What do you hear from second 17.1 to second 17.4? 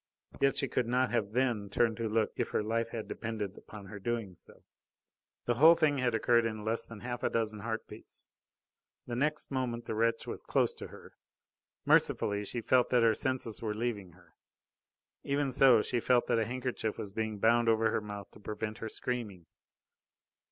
being